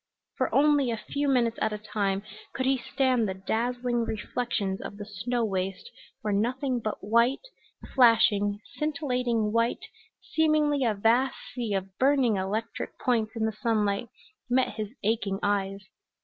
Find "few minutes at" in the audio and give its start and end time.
0.97-1.71